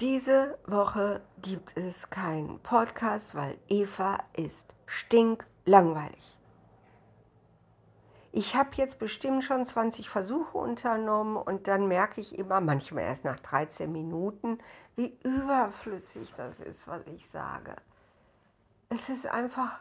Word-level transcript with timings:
Diese 0.00 0.58
Woche 0.66 1.20
gibt 1.42 1.76
es 1.76 2.08
keinen 2.08 2.58
Podcast, 2.60 3.34
weil 3.34 3.58
Eva 3.68 4.16
ist 4.32 4.72
stinklangweilig. 4.86 6.38
Ich 8.32 8.56
habe 8.56 8.70
jetzt 8.76 8.98
bestimmt 8.98 9.44
schon 9.44 9.66
20 9.66 10.08
Versuche 10.08 10.56
unternommen 10.56 11.36
und 11.36 11.68
dann 11.68 11.86
merke 11.86 12.22
ich 12.22 12.38
immer, 12.38 12.62
manchmal 12.62 13.04
erst 13.04 13.26
nach 13.26 13.40
13 13.40 13.92
Minuten, 13.92 14.56
wie 14.96 15.18
überflüssig 15.22 16.32
das 16.34 16.60
ist, 16.60 16.88
was 16.88 17.06
ich 17.06 17.28
sage. 17.28 17.76
Es 18.88 19.10
ist 19.10 19.26
einfach 19.26 19.80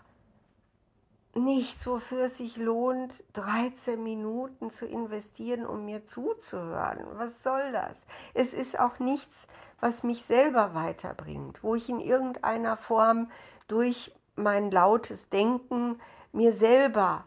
nichts, 1.39 1.87
wofür 1.87 2.25
es 2.25 2.37
sich 2.37 2.57
lohnt, 2.57 3.23
13 3.33 4.01
Minuten 4.01 4.69
zu 4.69 4.85
investieren, 4.85 5.65
um 5.65 5.85
mir 5.85 6.05
zuzuhören. 6.05 7.05
Was 7.13 7.43
soll 7.43 7.71
das? 7.71 8.05
Es 8.33 8.53
ist 8.53 8.79
auch 8.79 8.99
nichts, 8.99 9.47
was 9.79 10.03
mich 10.03 10.23
selber 10.23 10.73
weiterbringt, 10.73 11.63
wo 11.63 11.75
ich 11.75 11.89
in 11.89 11.99
irgendeiner 11.99 12.77
Form 12.77 13.31
durch 13.67 14.13
mein 14.35 14.71
lautes 14.71 15.29
Denken 15.29 15.99
mir 16.31 16.53
selber 16.53 17.25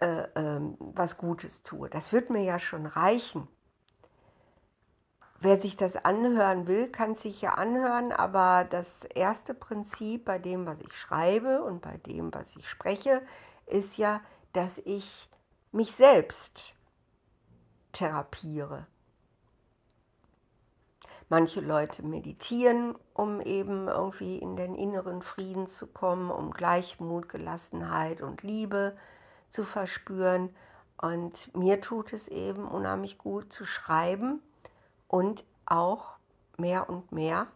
äh, 0.00 0.22
äh, 0.22 0.60
was 0.78 1.16
Gutes 1.18 1.62
tue. 1.62 1.88
Das 1.90 2.12
wird 2.12 2.30
mir 2.30 2.42
ja 2.42 2.58
schon 2.58 2.86
reichen. 2.86 3.48
Wer 5.40 5.56
sich 5.56 5.76
das 5.76 5.94
anhören 5.94 6.66
will, 6.66 6.88
kann 6.88 7.12
es 7.12 7.22
sich 7.22 7.40
ja 7.40 7.54
anhören, 7.54 8.10
aber 8.10 8.66
das 8.68 9.04
erste 9.04 9.54
Prinzip 9.54 10.24
bei 10.24 10.38
dem, 10.38 10.66
was 10.66 10.80
ich 10.80 10.92
schreibe 10.92 11.62
und 11.62 11.80
bei 11.80 11.96
dem, 11.98 12.34
was 12.34 12.56
ich 12.56 12.68
spreche, 12.68 13.22
ist 13.66 13.98
ja, 13.98 14.20
dass 14.52 14.78
ich 14.78 15.28
mich 15.70 15.92
selbst 15.92 16.74
therapiere. 17.92 18.88
Manche 21.28 21.60
Leute 21.60 22.02
meditieren, 22.02 22.96
um 23.14 23.40
eben 23.40 23.86
irgendwie 23.86 24.38
in 24.38 24.56
den 24.56 24.74
inneren 24.74 25.22
Frieden 25.22 25.68
zu 25.68 25.86
kommen, 25.86 26.30
um 26.30 26.50
Gleichmut, 26.50 27.28
Gelassenheit 27.28 28.22
und 28.22 28.42
Liebe 28.42 28.96
zu 29.50 29.62
verspüren. 29.62 30.56
Und 31.00 31.54
mir 31.54 31.80
tut 31.80 32.12
es 32.12 32.26
eben 32.26 32.66
unheimlich 32.66 33.18
gut 33.18 33.52
zu 33.52 33.66
schreiben 33.66 34.42
und 35.08 35.44
auch 35.66 36.18
mehr 36.56 36.88
und 36.88 37.10
mehr 37.10 37.48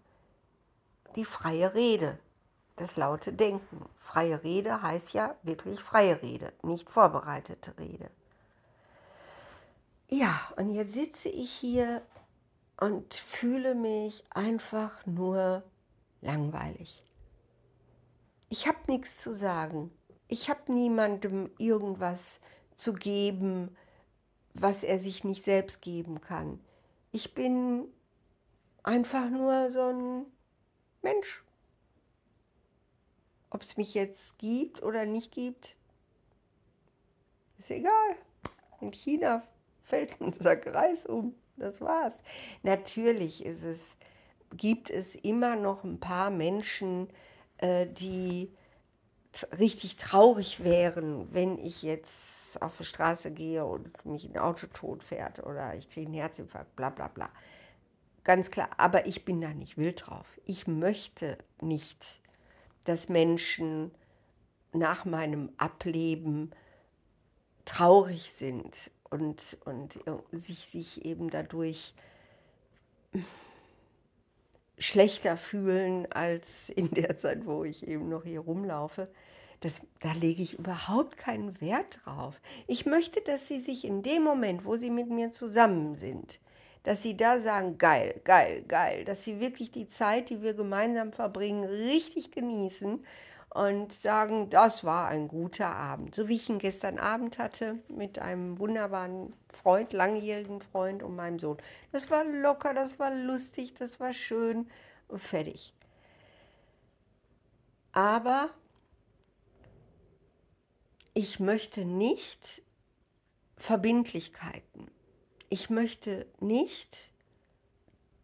die 1.14 1.24
freie 1.24 1.74
Rede, 1.74 2.18
das 2.76 2.96
laute 2.96 3.32
Denken. 3.32 3.84
Freie 4.00 4.42
Rede 4.42 4.82
heißt 4.82 5.12
ja 5.12 5.36
wirklich 5.42 5.80
freie 5.80 6.20
Rede, 6.22 6.52
nicht 6.62 6.90
vorbereitete 6.90 7.78
Rede. 7.78 8.10
Ja, 10.08 10.40
und 10.56 10.70
jetzt 10.70 10.92
sitze 10.92 11.28
ich 11.28 11.50
hier 11.50 12.02
und 12.78 13.14
fühle 13.14 13.74
mich 13.74 14.24
einfach 14.30 15.06
nur 15.06 15.62
langweilig. 16.20 17.02
Ich 18.48 18.66
habe 18.66 18.78
nichts 18.88 19.20
zu 19.20 19.34
sagen. 19.34 19.90
Ich 20.28 20.50
habe 20.50 20.72
niemandem 20.72 21.50
irgendwas 21.58 22.40
zu 22.76 22.92
geben, 22.92 23.74
was 24.54 24.82
er 24.82 24.98
sich 24.98 25.24
nicht 25.24 25.44
selbst 25.44 25.80
geben 25.80 26.20
kann 26.20 26.60
ich 27.12 27.34
bin 27.34 27.86
einfach 28.82 29.28
nur 29.28 29.70
so 29.70 29.82
ein 29.82 30.26
Mensch. 31.02 31.44
Ob 33.50 33.62
es 33.62 33.76
mich 33.76 33.92
jetzt 33.94 34.38
gibt 34.38 34.82
oder 34.82 35.04
nicht 35.04 35.30
gibt, 35.30 35.76
ist 37.58 37.70
egal. 37.70 38.16
In 38.80 38.92
China 38.92 39.42
fällt 39.82 40.20
ein 40.20 40.32
Sack 40.32 40.66
Reis 40.66 41.06
um. 41.06 41.34
Das 41.56 41.82
war's. 41.82 42.22
Natürlich 42.62 43.44
ist 43.44 43.62
es, 43.62 43.94
gibt 44.56 44.88
es 44.88 45.14
immer 45.14 45.54
noch 45.54 45.84
ein 45.84 46.00
paar 46.00 46.30
Menschen, 46.30 47.08
äh, 47.58 47.86
die 47.86 48.50
richtig 49.58 49.96
traurig 49.96 50.64
wären, 50.64 51.32
wenn 51.32 51.58
ich 51.58 51.82
jetzt 51.82 52.41
auf 52.60 52.76
die 52.78 52.84
Straße 52.84 53.30
gehe 53.30 53.64
und 53.64 54.04
mich 54.04 54.24
ein 54.24 54.38
Auto 54.38 54.66
tot 54.66 55.02
fährt 55.02 55.44
oder 55.44 55.74
ich 55.74 55.88
kriege 55.88 56.06
einen 56.06 56.14
Herzinfarkt, 56.14 56.76
bla 56.76 56.90
bla 56.90 57.08
bla. 57.08 57.30
Ganz 58.24 58.50
klar, 58.50 58.68
aber 58.76 59.06
ich 59.06 59.24
bin 59.24 59.40
da 59.40 59.48
nicht 59.48 59.78
wild 59.78 60.06
drauf. 60.06 60.26
Ich 60.44 60.66
möchte 60.66 61.38
nicht, 61.60 62.20
dass 62.84 63.08
Menschen 63.08 63.90
nach 64.72 65.04
meinem 65.04 65.50
Ableben 65.56 66.52
traurig 67.64 68.32
sind 68.32 68.90
und, 69.10 69.58
und 69.64 69.98
sich, 70.32 70.66
sich 70.66 71.04
eben 71.04 71.30
dadurch 71.30 71.94
schlechter 74.78 75.36
fühlen 75.36 76.10
als 76.10 76.68
in 76.68 76.90
der 76.90 77.18
Zeit, 77.18 77.46
wo 77.46 77.64
ich 77.64 77.86
eben 77.86 78.08
noch 78.08 78.24
hier 78.24 78.40
rumlaufe. 78.40 79.08
Das, 79.62 79.80
da 80.00 80.12
lege 80.12 80.42
ich 80.42 80.58
überhaupt 80.58 81.16
keinen 81.16 81.60
Wert 81.60 82.00
drauf. 82.04 82.40
Ich 82.66 82.84
möchte, 82.84 83.20
dass 83.20 83.46
sie 83.46 83.60
sich 83.60 83.84
in 83.84 84.02
dem 84.02 84.24
Moment, 84.24 84.64
wo 84.64 84.76
sie 84.76 84.90
mit 84.90 85.08
mir 85.08 85.30
zusammen 85.30 85.94
sind, 85.94 86.40
dass 86.82 87.02
sie 87.02 87.16
da 87.16 87.40
sagen, 87.40 87.78
geil, 87.78 88.20
geil, 88.24 88.64
geil, 88.66 89.04
dass 89.04 89.22
sie 89.22 89.38
wirklich 89.38 89.70
die 89.70 89.88
Zeit, 89.88 90.30
die 90.30 90.42
wir 90.42 90.54
gemeinsam 90.54 91.12
verbringen, 91.12 91.62
richtig 91.62 92.32
genießen 92.32 93.04
und 93.54 93.92
sagen, 93.92 94.50
das 94.50 94.82
war 94.82 95.06
ein 95.06 95.28
guter 95.28 95.68
Abend. 95.68 96.16
So 96.16 96.26
wie 96.26 96.34
ich 96.34 96.48
ihn 96.48 96.58
gestern 96.58 96.98
Abend 96.98 97.38
hatte 97.38 97.78
mit 97.88 98.18
einem 98.18 98.58
wunderbaren 98.58 99.32
Freund, 99.48 99.92
langjährigen 99.92 100.60
Freund 100.60 101.04
und 101.04 101.14
meinem 101.14 101.38
Sohn. 101.38 101.58
Das 101.92 102.10
war 102.10 102.24
locker, 102.24 102.74
das 102.74 102.98
war 102.98 103.14
lustig, 103.14 103.74
das 103.74 104.00
war 104.00 104.12
schön 104.12 104.68
und 105.06 105.20
fertig. 105.20 105.72
Aber 107.92 108.50
ich 111.14 111.40
möchte 111.40 111.84
nicht 111.84 112.62
Verbindlichkeiten. 113.56 114.90
Ich 115.50 115.68
möchte 115.68 116.26
nicht, 116.40 116.96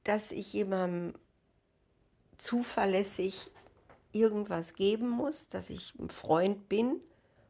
dass 0.04 0.32
ich 0.32 0.52
jemandem 0.52 1.14
zuverlässig 2.38 3.50
irgendwas 4.12 4.74
geben 4.74 5.08
muss, 5.10 5.48
dass 5.50 5.68
ich 5.68 5.94
ein 5.98 6.08
Freund 6.08 6.68
bin 6.68 7.00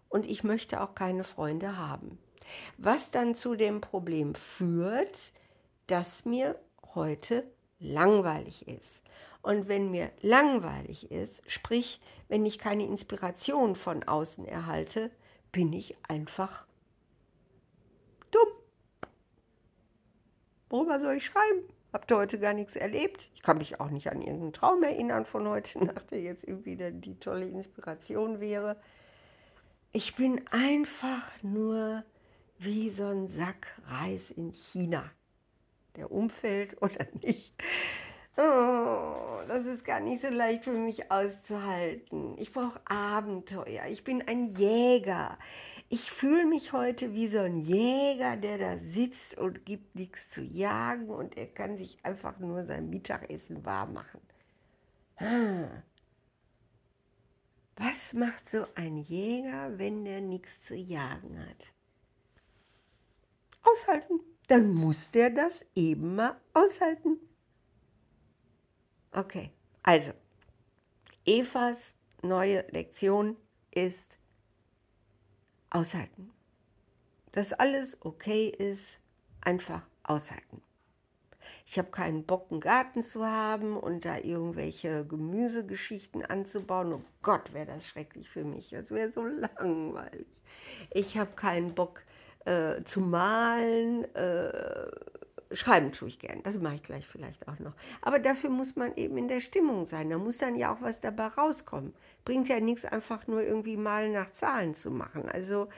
und 0.09 0.27
ich 0.27 0.43
möchte 0.43 0.81
auch 0.81 0.95
keine 0.95 1.23
Freunde 1.23 1.77
haben. 1.77 2.19
Was 2.77 3.11
dann 3.11 3.35
zu 3.35 3.55
dem 3.55 3.81
Problem 3.81 4.35
führt, 4.35 5.33
dass 5.87 6.25
mir 6.25 6.59
heute 6.95 7.45
langweilig 7.79 8.67
ist. 8.67 9.03
Und 9.43 9.69
wenn 9.69 9.91
mir 9.91 10.11
langweilig 10.21 11.13
ist, 11.13 11.43
sprich, 11.47 12.01
wenn 12.27 12.45
ich 12.45 12.59
keine 12.59 12.85
Inspiration 12.85 13.77
von 13.77 14.03
außen 14.03 14.45
erhalte, 14.47 15.11
bin 15.53 15.73
ich 15.73 15.97
einfach 16.09 16.67
dumm. 18.31 18.49
Worüber 20.69 21.01
soll 21.01 21.15
ich 21.15 21.27
schreiben? 21.27 21.63
Habt 21.93 22.11
ihr 22.11 22.19
heute 22.19 22.39
gar 22.39 22.53
nichts 22.53 22.77
erlebt? 22.77 23.31
Ich 23.35 23.43
kann 23.43 23.59
mich 23.59 23.81
auch 23.81 23.89
nicht 23.89 24.11
an 24.11 24.21
irgendeinen 24.21 24.53
Traum 24.53 24.83
erinnern 24.83 25.25
von 25.25 25.49
heute 25.49 25.79
Nacht, 25.85 26.11
der 26.11 26.21
jetzt 26.21 26.45
irgendwie 26.45 26.77
die 26.77 27.19
tolle 27.19 27.47
Inspiration 27.47 28.41
wäre. 28.41 28.77
Ich 29.93 30.15
bin 30.17 30.47
einfach 30.51 31.25
nur 31.43 32.05
wie 32.59 32.91
so 32.91 33.07
ein 33.07 33.29
Sack 33.29 33.69
Reis 33.87 34.31
in 34.31 34.53
China. 34.53 35.11
Der 35.97 36.13
umfällt 36.13 36.81
oder 36.83 37.07
nicht. 37.23 37.55
Oh, 38.41 39.43
das 39.49 39.67
ist 39.67 39.85
gar 39.85 39.99
nicht 39.99 40.23
so 40.23 40.29
leicht 40.29 40.63
für 40.63 40.71
mich 40.71 41.11
auszuhalten. 41.11 42.39
Ich 42.39 42.53
brauche 42.53 42.81
Abenteuer. 42.85 43.87
Ich 43.91 44.05
bin 44.05 44.23
ein 44.29 44.45
Jäger. 44.45 45.37
Ich 45.89 46.13
fühle 46.13 46.47
mich 46.47 46.73
heute 46.73 47.15
wie 47.15 47.27
so 47.27 47.41
ein 47.41 47.59
Jäger, 47.59 48.37
der 48.37 48.59
da 48.59 48.79
sitzt 48.79 49.37
und 49.37 49.67
gibt 49.67 49.97
nichts 49.97 50.31
zu 50.31 50.41
jagen 50.41 51.11
und 51.11 51.37
er 51.37 51.49
kann 51.49 51.77
sich 51.77 51.99
einfach 52.05 52.39
nur 52.39 52.65
sein 52.65 52.89
Mittagessen 52.89 53.65
warm 53.65 53.95
machen. 53.95 54.21
Hm. 55.17 55.69
Was 57.77 58.13
macht 58.13 58.49
so 58.49 58.67
ein 58.77 58.99
Jäger, 58.99 59.77
wenn 59.79 60.05
der 60.05 60.21
nichts 60.21 60.63
zu 60.63 60.77
jagen 60.77 61.41
hat? 61.41 61.67
Aushalten. 63.65 64.21
Dann 64.47 64.73
muss 64.75 65.11
der 65.11 65.31
das 65.31 65.67
eben 65.75 66.15
mal 66.15 66.41
aushalten. 66.55 67.19
Okay, 69.13 69.51
also, 69.83 70.13
Evas 71.25 71.95
neue 72.23 72.65
Lektion 72.71 73.37
ist 73.71 74.19
aushalten. 75.71 76.31
Dass 77.33 77.53
alles 77.53 77.99
okay 78.03 78.49
ist, 78.49 78.99
einfach 79.41 79.83
aushalten. 80.03 80.63
Ich 81.67 81.79
habe 81.79 81.91
keinen 81.91 82.25
Bock, 82.25 82.51
einen 82.51 82.61
Garten 82.61 83.03
zu 83.03 83.27
haben 83.27 83.77
und 83.77 84.05
da 84.05 84.17
irgendwelche 84.19 85.05
Gemüsegeschichten 85.05 86.25
anzubauen. 86.25 86.95
Oh 86.95 87.03
Gott, 87.23 87.53
wäre 87.53 87.67
das 87.67 87.87
schrecklich 87.87 88.29
für 88.29 88.45
mich. 88.45 88.71
Das 88.71 88.91
wäre 88.91 89.13
so 89.13 89.25
langweilig. 89.25 90.27
Ich 90.91 91.19
habe 91.19 91.33
keinen 91.33 91.75
Bock 91.75 92.03
äh, 92.47 92.83
zu 92.85 93.01
malen. 93.01 94.05
Äh, 94.15 94.91
schreiben 95.53 95.93
tue 95.93 96.09
ich 96.09 96.19
gern, 96.19 96.43
das 96.43 96.59
mache 96.59 96.77
ich 96.77 96.83
gleich 96.83 97.07
vielleicht 97.07 97.49
auch 97.49 97.59
noch. 97.59 97.73
Aber 98.03 98.19
dafür 98.19 98.51
muss 98.51 98.77
man 98.77 98.95
eben 98.97 99.17
in 99.17 99.29
der 99.29 99.41
Stimmung 99.41 99.85
sein. 99.85 100.11
Da 100.11 100.19
muss 100.19 100.39
dann 100.39 100.57
ja 100.57 100.73
auch 100.73 100.83
was 100.83 101.01
dabei 101.01 101.29
rauskommen. 101.29 101.95
Bringt 102.25 102.49
ja 102.49 102.61
nichts, 102.61 102.85
einfach 102.85 103.27
nur 103.27 103.43
irgendwie 103.43 103.77
mal 103.77 104.11
nach 104.11 104.33
Zahlen 104.33 104.75
zu 104.75 104.91
machen. 104.91 105.29
Also 105.29 105.69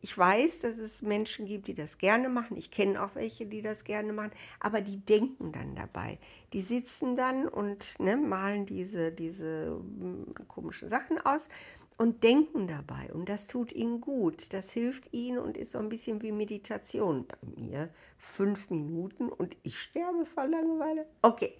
ich 0.00 0.16
weiß, 0.16 0.60
dass 0.60 0.78
es 0.78 1.02
Menschen 1.02 1.46
gibt, 1.46 1.68
die 1.68 1.74
das 1.74 1.98
gerne 1.98 2.28
machen. 2.28 2.56
Ich 2.56 2.70
kenne 2.70 3.02
auch 3.02 3.14
welche, 3.14 3.46
die 3.46 3.62
das 3.62 3.84
gerne 3.84 4.12
machen. 4.12 4.32
Aber 4.60 4.80
die 4.80 4.98
denken 4.98 5.52
dann 5.52 5.74
dabei. 5.74 6.18
Die 6.52 6.62
sitzen 6.62 7.16
dann 7.16 7.48
und 7.48 7.98
ne, 8.00 8.16
malen 8.16 8.66
diese, 8.66 9.12
diese 9.12 9.66
hm, 9.68 10.34
komischen 10.48 10.88
Sachen 10.88 11.18
aus 11.24 11.48
und 11.96 12.24
denken 12.24 12.66
dabei. 12.66 13.12
Und 13.12 13.28
das 13.28 13.46
tut 13.46 13.72
ihnen 13.72 14.00
gut. 14.00 14.52
Das 14.52 14.72
hilft 14.72 15.12
ihnen 15.12 15.38
und 15.38 15.56
ist 15.56 15.72
so 15.72 15.78
ein 15.78 15.88
bisschen 15.88 16.22
wie 16.22 16.32
Meditation 16.32 17.26
bei 17.26 17.36
mir. 17.56 17.88
Fünf 18.18 18.70
Minuten 18.70 19.28
und 19.28 19.56
ich 19.62 19.78
sterbe 19.80 20.26
vor 20.26 20.46
Langeweile. 20.46 21.06
Okay. 21.22 21.54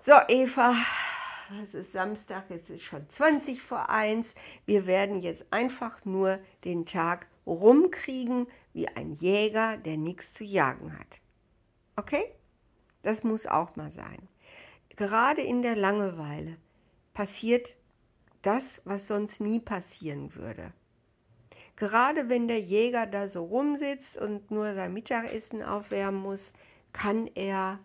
So, 0.00 0.12
Eva, 0.28 0.74
es 1.62 1.74
ist 1.74 1.92
Samstag, 1.92 2.50
jetzt 2.50 2.70
ist 2.70 2.82
schon 2.82 3.08
20 3.08 3.60
vor 3.60 3.90
1. 3.90 4.34
Wir 4.64 4.86
werden 4.86 5.20
jetzt 5.20 5.44
einfach 5.50 6.04
nur 6.04 6.38
den 6.64 6.84
Tag 6.86 7.26
rumkriegen 7.46 8.46
wie 8.72 8.88
ein 8.88 9.12
Jäger, 9.12 9.76
der 9.76 9.96
nichts 9.96 10.32
zu 10.32 10.44
jagen 10.44 10.98
hat. 10.98 11.20
Okay? 11.96 12.24
Das 13.02 13.24
muss 13.24 13.46
auch 13.46 13.76
mal 13.76 13.90
sein. 13.90 14.28
Gerade 14.96 15.42
in 15.42 15.62
der 15.62 15.76
Langeweile 15.76 16.56
passiert 17.14 17.76
das, 18.46 18.82
was 18.84 19.08
sonst 19.08 19.40
nie 19.40 19.60
passieren 19.60 20.34
würde. 20.34 20.72
Gerade 21.76 22.28
wenn 22.28 22.48
der 22.48 22.60
Jäger 22.60 23.06
da 23.06 23.28
so 23.28 23.44
rumsitzt 23.44 24.16
und 24.16 24.50
nur 24.50 24.74
sein 24.74 24.92
Mittagessen 24.92 25.62
aufwärmen 25.62 26.22
muss, 26.22 26.52
kann 26.92 27.26
er 27.34 27.80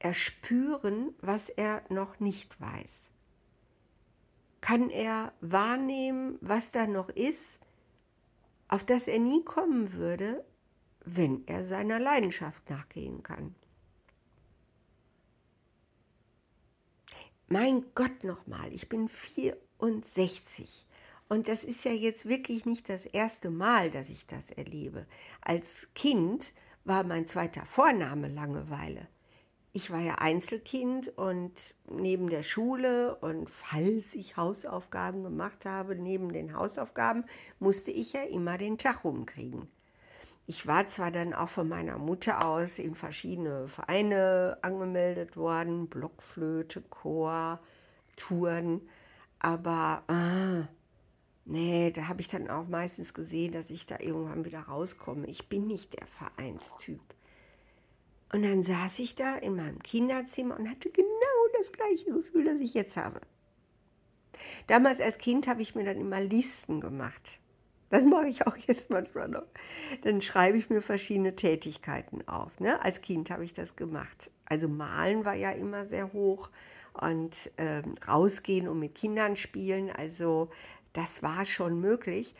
erspüren, 0.00 1.14
was 1.20 1.48
er 1.48 1.82
noch 1.88 2.20
nicht 2.20 2.60
weiß. 2.60 3.10
Kann 4.60 4.90
er 4.90 5.32
wahrnehmen, 5.40 6.38
was 6.40 6.72
da 6.72 6.86
noch 6.86 7.10
ist, 7.10 7.60
auf 8.68 8.84
das 8.84 9.08
er 9.08 9.20
nie 9.20 9.44
kommen 9.44 9.92
würde, 9.92 10.44
wenn 11.04 11.46
er 11.46 11.64
seiner 11.64 12.00
Leidenschaft 12.00 12.68
nachgehen 12.70 13.22
kann. 13.22 13.54
Mein 17.48 17.84
Gott 17.94 18.24
nochmal, 18.24 18.72
ich 18.72 18.88
bin 18.88 19.06
64 19.06 20.86
und 21.28 21.46
das 21.46 21.62
ist 21.62 21.84
ja 21.84 21.92
jetzt 21.92 22.26
wirklich 22.26 22.64
nicht 22.64 22.88
das 22.88 23.04
erste 23.04 23.50
Mal, 23.50 23.90
dass 23.90 24.08
ich 24.08 24.26
das 24.26 24.50
erlebe. 24.50 25.06
Als 25.42 25.88
Kind 25.94 26.54
war 26.84 27.04
mein 27.04 27.26
zweiter 27.26 27.66
Vorname 27.66 28.28
Langeweile. 28.28 29.08
Ich 29.74 29.90
war 29.90 30.00
ja 30.00 30.14
Einzelkind 30.14 31.18
und 31.18 31.74
neben 31.90 32.30
der 32.30 32.42
Schule 32.42 33.16
und 33.16 33.50
falls 33.50 34.14
ich 34.14 34.38
Hausaufgaben 34.38 35.22
gemacht 35.22 35.66
habe, 35.66 35.96
neben 35.96 36.32
den 36.32 36.54
Hausaufgaben, 36.54 37.24
musste 37.58 37.90
ich 37.90 38.14
ja 38.14 38.22
immer 38.22 38.56
den 38.56 38.78
Tag 38.78 39.04
rumkriegen. 39.04 39.68
Ich 40.46 40.66
war 40.66 40.86
zwar 40.88 41.10
dann 41.10 41.32
auch 41.32 41.48
von 41.48 41.68
meiner 41.68 41.96
Mutter 41.96 42.46
aus 42.46 42.78
in 42.78 42.94
verschiedene 42.94 43.66
Vereine 43.68 44.58
angemeldet 44.60 45.38
worden, 45.38 45.88
Blockflöte, 45.88 46.82
Chor, 46.82 47.60
Touren, 48.16 48.82
aber 49.38 50.02
ah, 50.06 50.68
nee, 51.46 51.90
da 51.92 52.08
habe 52.08 52.20
ich 52.20 52.28
dann 52.28 52.50
auch 52.50 52.68
meistens 52.68 53.14
gesehen, 53.14 53.52
dass 53.52 53.70
ich 53.70 53.86
da 53.86 53.98
irgendwann 54.00 54.44
wieder 54.44 54.60
rauskomme. 54.60 55.26
Ich 55.28 55.48
bin 55.48 55.66
nicht 55.66 55.98
der 55.98 56.06
Vereinstyp. 56.06 57.00
Und 58.30 58.42
dann 58.42 58.62
saß 58.62 58.98
ich 58.98 59.14
da 59.14 59.36
in 59.36 59.56
meinem 59.56 59.82
Kinderzimmer 59.82 60.58
und 60.58 60.68
hatte 60.68 60.90
genau 60.90 61.06
das 61.56 61.72
gleiche 61.72 62.12
Gefühl, 62.12 62.44
das 62.44 62.60
ich 62.60 62.74
jetzt 62.74 62.98
habe. 62.98 63.20
Damals 64.66 65.00
als 65.00 65.16
Kind 65.16 65.46
habe 65.46 65.62
ich 65.62 65.74
mir 65.74 65.84
dann 65.84 66.00
immer 66.00 66.20
Listen 66.20 66.80
gemacht 66.80 67.38
das 67.94 68.04
mache 68.06 68.26
ich 68.26 68.44
auch 68.44 68.56
jetzt 68.56 68.90
manchmal 68.90 69.28
noch. 69.28 69.46
Dann 70.02 70.20
schreibe 70.20 70.58
ich 70.58 70.68
mir 70.68 70.82
verschiedene 70.82 71.36
Tätigkeiten 71.36 72.26
auf. 72.26 72.58
Ne? 72.58 72.82
Als 72.82 73.00
Kind 73.00 73.30
habe 73.30 73.44
ich 73.44 73.54
das 73.54 73.76
gemacht. 73.76 74.32
Also 74.46 74.68
malen 74.68 75.24
war 75.24 75.34
ja 75.34 75.52
immer 75.52 75.84
sehr 75.84 76.12
hoch 76.12 76.50
und 76.92 77.52
ähm, 77.56 77.94
rausgehen 78.08 78.66
und 78.66 78.80
mit 78.80 78.96
Kindern 78.96 79.36
spielen. 79.36 79.92
Also 79.92 80.50
das 80.92 81.22
war 81.22 81.44
schon 81.44 81.78
möglich. 81.80 82.34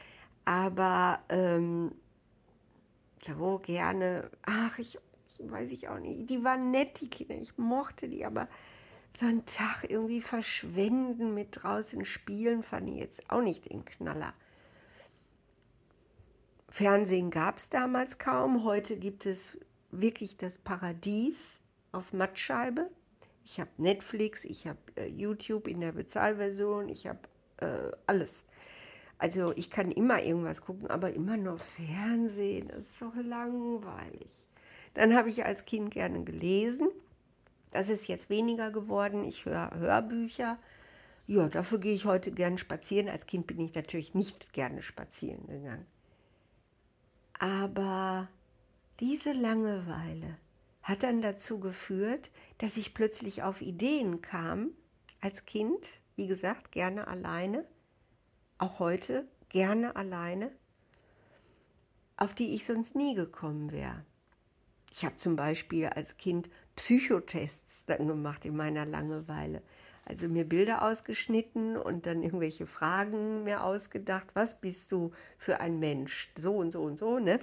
Aber 0.44 1.20
ähm, 1.28 1.92
so 3.24 3.60
gerne, 3.64 4.28
ach, 4.42 4.80
ich, 4.80 4.98
ich 5.28 5.50
weiß 5.52 5.70
ich 5.70 5.88
auch 5.88 6.00
nicht. 6.00 6.28
Die 6.28 6.42
waren 6.42 6.72
nett, 6.72 7.00
die 7.00 7.08
Kinder. 7.08 7.36
Ich 7.36 7.56
mochte 7.56 8.08
die, 8.08 8.24
aber 8.24 8.48
so 9.16 9.26
einen 9.26 9.46
Tag 9.46 9.88
irgendwie 9.88 10.20
verschwenden 10.20 11.32
mit 11.32 11.62
draußen 11.62 12.04
spielen 12.04 12.64
fand 12.64 12.88
ich 12.88 12.96
jetzt 12.96 13.30
auch 13.30 13.40
nicht 13.40 13.70
den 13.70 13.84
Knaller. 13.84 14.34
Fernsehen 16.74 17.30
gab 17.30 17.58
es 17.58 17.70
damals 17.70 18.18
kaum. 18.18 18.64
Heute 18.64 18.96
gibt 18.96 19.26
es 19.26 19.60
wirklich 19.92 20.36
das 20.36 20.58
Paradies 20.58 21.60
auf 21.92 22.12
Mattscheibe. 22.12 22.90
Ich 23.44 23.60
habe 23.60 23.70
Netflix, 23.76 24.44
ich 24.44 24.66
habe 24.66 24.80
äh, 24.96 25.06
YouTube 25.06 25.68
in 25.68 25.80
der 25.80 25.92
Bezahlversion, 25.92 26.88
ich 26.88 27.06
habe 27.06 27.20
äh, 27.58 27.92
alles. 28.08 28.44
Also 29.18 29.52
ich 29.54 29.70
kann 29.70 29.92
immer 29.92 30.20
irgendwas 30.20 30.62
gucken, 30.62 30.88
aber 30.88 31.12
immer 31.12 31.36
nur 31.36 31.58
Fernsehen, 31.58 32.66
das 32.66 32.86
ist 32.86 33.00
doch 33.00 33.14
langweilig. 33.14 34.26
Dann 34.94 35.14
habe 35.14 35.28
ich 35.28 35.44
als 35.44 35.66
Kind 35.66 35.92
gerne 35.92 36.24
gelesen. 36.24 36.88
Das 37.70 37.88
ist 37.88 38.08
jetzt 38.08 38.30
weniger 38.30 38.72
geworden. 38.72 39.22
Ich 39.22 39.44
höre 39.44 39.70
Hörbücher. 39.78 40.58
Ja, 41.28 41.48
dafür 41.48 41.78
gehe 41.78 41.94
ich 41.94 42.04
heute 42.04 42.32
gerne 42.32 42.58
spazieren. 42.58 43.08
Als 43.08 43.26
Kind 43.26 43.46
bin 43.46 43.60
ich 43.60 43.76
natürlich 43.76 44.12
nicht 44.14 44.52
gerne 44.52 44.82
spazieren 44.82 45.46
gegangen. 45.46 45.93
Aber 47.44 48.26
diese 49.00 49.32
Langeweile 49.32 50.38
hat 50.82 51.02
dann 51.02 51.20
dazu 51.20 51.60
geführt, 51.60 52.30
dass 52.56 52.78
ich 52.78 52.94
plötzlich 52.94 53.42
auf 53.42 53.60
Ideen 53.60 54.22
kam, 54.22 54.70
als 55.20 55.44
Kind, 55.44 56.00
wie 56.16 56.26
gesagt, 56.26 56.72
gerne 56.72 57.06
alleine, 57.06 57.66
auch 58.56 58.78
heute 58.78 59.28
gerne 59.50 59.94
alleine, 59.94 60.52
auf 62.16 62.32
die 62.32 62.54
ich 62.54 62.64
sonst 62.64 62.94
nie 62.94 63.14
gekommen 63.14 63.72
wäre. 63.72 64.06
Ich 64.90 65.04
habe 65.04 65.16
zum 65.16 65.36
Beispiel 65.36 65.88
als 65.88 66.16
Kind 66.16 66.48
Psychotests 66.76 67.84
dann 67.84 68.08
gemacht 68.08 68.46
in 68.46 68.56
meiner 68.56 68.86
Langeweile. 68.86 69.62
Also 70.06 70.28
mir 70.28 70.44
Bilder 70.44 70.82
ausgeschnitten 70.82 71.76
und 71.76 72.06
dann 72.06 72.22
irgendwelche 72.22 72.66
Fragen 72.66 73.44
mir 73.44 73.64
ausgedacht. 73.64 74.26
Was 74.34 74.60
bist 74.60 74.92
du 74.92 75.12
für 75.38 75.60
ein 75.60 75.78
Mensch? 75.78 76.30
So 76.38 76.56
und 76.56 76.70
so 76.72 76.82
und 76.82 76.98
so, 76.98 77.18
ne? 77.18 77.40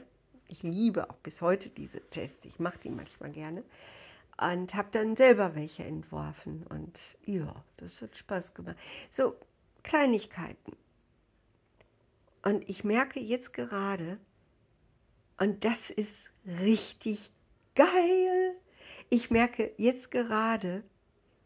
Ich 0.47 0.63
liebe 0.63 1.09
auch 1.09 1.17
bis 1.17 1.41
heute 1.41 1.69
diese 1.69 2.01
Tests. 2.09 2.45
Ich 2.45 2.59
mache 2.59 2.77
die 2.79 2.89
manchmal 2.89 3.31
gerne. 3.31 3.63
Und 4.37 4.75
habe 4.75 4.89
dann 4.91 5.15
selber 5.15 5.55
welche 5.55 5.83
entworfen. 5.83 6.65
Und 6.67 6.99
ja, 7.25 7.63
das 7.77 8.01
hat 8.01 8.17
Spaß 8.17 8.53
gemacht. 8.53 8.77
So, 9.09 9.35
Kleinigkeiten. 9.83 10.75
Und 12.43 12.67
ich 12.69 12.83
merke 12.83 13.19
jetzt 13.19 13.53
gerade, 13.53 14.19
und 15.37 15.63
das 15.63 15.89
ist 15.89 16.29
richtig 16.45 17.31
geil, 17.75 18.55
ich 19.09 19.31
merke 19.31 19.71
jetzt 19.77 20.11
gerade, 20.11 20.83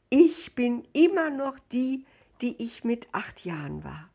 ich 0.10 0.56
bin 0.56 0.88
immer 0.94 1.30
noch 1.30 1.58
die, 1.72 2.06
die 2.42 2.62
ich 2.64 2.84
mit 2.84 3.08
acht 3.12 3.46
Jahren 3.46 3.84
war. 3.84 4.10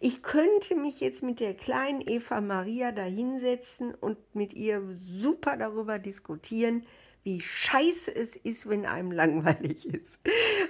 Ich 0.00 0.22
könnte 0.22 0.74
mich 0.74 1.00
jetzt 1.00 1.22
mit 1.22 1.40
der 1.40 1.54
kleinen 1.54 2.00
Eva 2.00 2.40
Maria 2.40 2.92
da 2.92 3.04
hinsetzen 3.04 3.94
und 3.94 4.18
mit 4.34 4.52
ihr 4.54 4.82
super 4.94 5.56
darüber 5.56 5.98
diskutieren, 5.98 6.84
wie 7.22 7.40
scheiße 7.40 8.14
es 8.14 8.36
ist, 8.36 8.68
wenn 8.68 8.86
einem 8.86 9.12
langweilig 9.22 9.86
ist. 9.86 10.20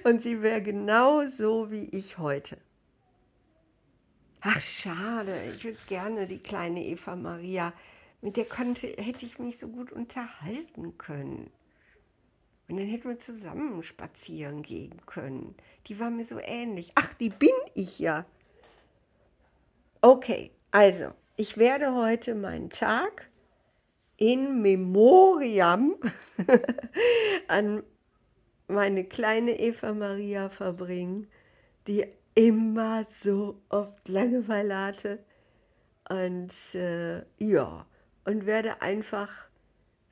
Und 0.04 0.22
sie 0.22 0.42
wäre 0.42 0.62
genau 0.62 1.26
so 1.26 1.70
wie 1.70 1.84
ich 1.84 2.18
heute. 2.18 2.58
Ach, 4.40 4.60
schade, 4.60 5.34
ich 5.52 5.64
würde 5.64 5.78
gerne 5.88 6.26
die 6.26 6.38
kleine 6.38 6.84
Eva 6.84 7.16
Maria, 7.16 7.72
mit 8.20 8.36
der 8.36 8.44
konnte, 8.44 8.86
hätte 8.86 9.26
ich 9.26 9.38
mich 9.38 9.58
so 9.58 9.68
gut 9.68 9.90
unterhalten 9.90 10.96
können. 10.96 11.50
Und 12.68 12.76
dann 12.76 12.86
hätten 12.86 13.08
wir 13.08 13.18
zusammen 13.18 13.82
spazieren 13.82 14.62
gehen 14.62 15.00
können. 15.06 15.54
Die 15.86 15.98
war 15.98 16.10
mir 16.10 16.24
so 16.24 16.38
ähnlich. 16.38 16.92
Ach, 16.94 17.14
die 17.14 17.30
bin 17.30 17.50
ich 17.74 17.98
ja. 17.98 18.26
Okay, 20.02 20.50
also, 20.70 21.12
ich 21.36 21.56
werde 21.56 21.94
heute 21.94 22.34
meinen 22.34 22.68
Tag 22.68 23.30
in 24.18 24.60
Memoriam 24.60 25.94
an 27.48 27.82
meine 28.66 29.04
kleine 29.04 29.58
Eva 29.58 29.94
Maria 29.94 30.50
verbringen, 30.50 31.26
die 31.86 32.06
immer 32.34 33.04
so 33.04 33.60
oft 33.70 34.06
Langeweile 34.08 34.76
hatte. 34.76 35.18
Und 36.10 36.52
äh, 36.74 37.22
ja, 37.38 37.86
und 38.24 38.46
werde 38.46 38.82
einfach 38.82 39.47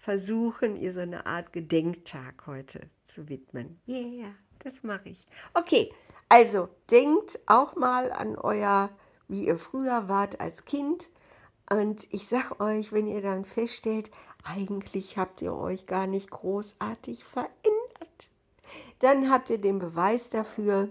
versuchen, 0.06 0.76
ihr 0.76 0.92
so 0.92 1.00
eine 1.00 1.26
Art 1.26 1.52
Gedenktag 1.52 2.46
heute 2.46 2.88
zu 3.06 3.28
widmen. 3.28 3.80
Ja, 3.86 3.96
yeah, 3.96 4.34
das 4.60 4.84
mache 4.84 5.08
ich. 5.08 5.26
Okay, 5.52 5.92
also 6.28 6.68
denkt 6.92 7.40
auch 7.46 7.74
mal 7.74 8.12
an 8.12 8.36
euer, 8.36 8.90
wie 9.26 9.48
ihr 9.48 9.58
früher 9.58 10.08
wart 10.08 10.40
als 10.40 10.64
Kind. 10.64 11.10
Und 11.72 12.06
ich 12.14 12.28
sag 12.28 12.60
euch, 12.60 12.92
wenn 12.92 13.08
ihr 13.08 13.20
dann 13.20 13.44
feststellt, 13.44 14.12
eigentlich 14.44 15.18
habt 15.18 15.42
ihr 15.42 15.56
euch 15.56 15.86
gar 15.86 16.06
nicht 16.06 16.30
großartig 16.30 17.24
verändert, 17.24 18.30
dann 19.00 19.28
habt 19.28 19.50
ihr 19.50 19.58
den 19.58 19.80
Beweis 19.80 20.30
dafür, 20.30 20.88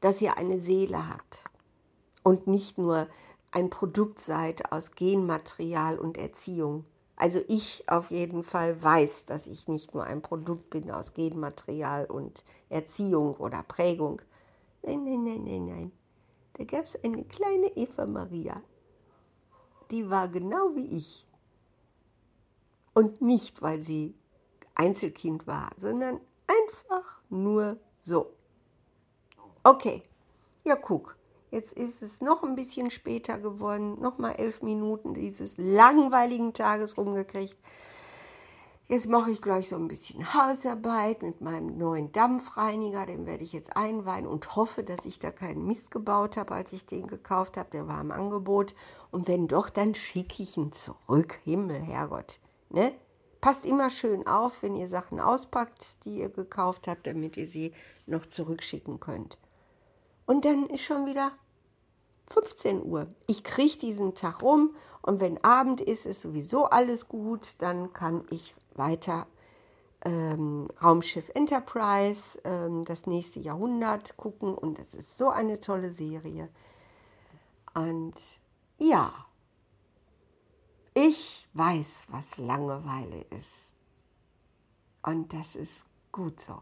dass 0.00 0.22
ihr 0.22 0.38
eine 0.38 0.60
Seele 0.60 1.08
habt 1.08 1.42
und 2.22 2.46
nicht 2.46 2.78
nur 2.78 3.08
ein 3.50 3.68
Produkt 3.68 4.20
seid 4.20 4.70
aus 4.70 4.92
Genmaterial 4.92 5.98
und 5.98 6.18
Erziehung. 6.18 6.84
Also 7.24 7.40
ich 7.48 7.82
auf 7.86 8.10
jeden 8.10 8.42
Fall 8.42 8.82
weiß, 8.82 9.24
dass 9.24 9.46
ich 9.46 9.66
nicht 9.66 9.94
nur 9.94 10.04
ein 10.04 10.20
Produkt 10.20 10.68
bin 10.68 10.90
aus 10.90 11.14
Genmaterial 11.14 12.04
und 12.04 12.44
Erziehung 12.68 13.36
oder 13.36 13.62
Prägung. 13.62 14.20
Nein, 14.82 15.04
nein, 15.04 15.24
nein, 15.24 15.44
nein, 15.44 15.64
nein. 15.64 15.92
Da 16.52 16.64
gab 16.64 16.84
es 16.84 17.02
eine 17.02 17.24
kleine 17.24 17.68
Eva 17.78 18.04
Maria. 18.04 18.60
Die 19.90 20.10
war 20.10 20.28
genau 20.28 20.74
wie 20.74 20.98
ich. 20.98 21.26
Und 22.92 23.22
nicht, 23.22 23.62
weil 23.62 23.80
sie 23.80 24.14
Einzelkind 24.74 25.46
war, 25.46 25.70
sondern 25.78 26.20
einfach 26.46 27.22
nur 27.30 27.78
so. 28.02 28.34
Okay, 29.62 30.02
ja, 30.64 30.76
guck. 30.76 31.16
Jetzt 31.54 31.74
ist 31.74 32.02
es 32.02 32.20
noch 32.20 32.42
ein 32.42 32.56
bisschen 32.56 32.90
später 32.90 33.38
geworden, 33.38 34.00
noch 34.00 34.18
mal 34.18 34.32
elf 34.32 34.60
Minuten 34.60 35.14
dieses 35.14 35.56
langweiligen 35.56 36.52
Tages 36.52 36.98
rumgekriegt. 36.98 37.56
Jetzt 38.88 39.06
mache 39.06 39.30
ich 39.30 39.40
gleich 39.40 39.68
so 39.68 39.76
ein 39.76 39.86
bisschen 39.86 40.34
Hausarbeit 40.34 41.22
mit 41.22 41.42
meinem 41.42 41.78
neuen 41.78 42.10
Dampfreiniger. 42.10 43.06
Den 43.06 43.24
werde 43.24 43.44
ich 43.44 43.52
jetzt 43.52 43.76
einweihen 43.76 44.26
und 44.26 44.56
hoffe, 44.56 44.82
dass 44.82 45.06
ich 45.06 45.20
da 45.20 45.30
keinen 45.30 45.64
Mist 45.64 45.92
gebaut 45.92 46.36
habe, 46.36 46.56
als 46.56 46.72
ich 46.72 46.86
den 46.86 47.06
gekauft 47.06 47.56
habe. 47.56 47.70
Der 47.70 47.86
war 47.86 48.00
im 48.00 48.10
Angebot. 48.10 48.74
Und 49.12 49.28
wenn 49.28 49.46
doch, 49.46 49.70
dann 49.70 49.94
schicke 49.94 50.42
ich 50.42 50.56
ihn 50.56 50.72
zurück. 50.72 51.38
Himmel, 51.44 51.80
Herrgott. 51.80 52.40
Ne? 52.70 52.90
Passt 53.40 53.64
immer 53.64 53.90
schön 53.90 54.26
auf, 54.26 54.64
wenn 54.64 54.74
ihr 54.74 54.88
Sachen 54.88 55.20
auspackt, 55.20 56.04
die 56.04 56.18
ihr 56.18 56.30
gekauft 56.30 56.88
habt, 56.88 57.06
damit 57.06 57.36
ihr 57.36 57.46
sie 57.46 57.72
noch 58.06 58.26
zurückschicken 58.26 58.98
könnt. 58.98 59.38
Und 60.26 60.44
dann 60.44 60.66
ist 60.66 60.82
schon 60.82 61.06
wieder 61.06 61.30
15 62.30 62.82
Uhr. 62.84 63.06
Ich 63.26 63.44
kriege 63.44 63.78
diesen 63.78 64.14
Tag 64.14 64.42
rum 64.42 64.74
und 65.02 65.20
wenn 65.20 65.42
Abend 65.44 65.80
ist, 65.80 66.06
ist 66.06 66.22
sowieso 66.22 66.66
alles 66.66 67.08
gut. 67.08 67.56
Dann 67.58 67.92
kann 67.92 68.24
ich 68.30 68.54
weiter 68.74 69.26
ähm, 70.04 70.68
Raumschiff 70.82 71.30
Enterprise, 71.34 72.38
ähm, 72.44 72.84
das 72.84 73.06
nächste 73.06 73.40
Jahrhundert 73.40 74.16
gucken 74.16 74.54
und 74.54 74.78
das 74.78 74.94
ist 74.94 75.16
so 75.16 75.30
eine 75.30 75.60
tolle 75.60 75.90
Serie. 75.90 76.48
Und 77.74 78.14
ja, 78.78 79.12
ich 80.94 81.48
weiß, 81.54 82.06
was 82.10 82.38
Langeweile 82.38 83.22
ist. 83.30 83.72
Und 85.02 85.32
das 85.32 85.56
ist 85.56 85.84
gut 86.12 86.40
so. 86.40 86.56